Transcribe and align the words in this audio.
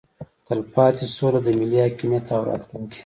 تلپاتې 0.45 1.05
سوله 1.15 1.39
د 1.43 1.47
ملي 1.59 1.77
حاکمیت 1.83 2.25
او 2.35 2.41
راتلونکي 2.49 2.99